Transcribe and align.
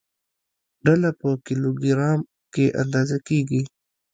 ډله 0.85 1.09
په 1.19 1.29
کیلوګرام 1.45 2.19
کې 2.53 2.65
اندازه 2.81 3.17
کېږي. 3.27 3.61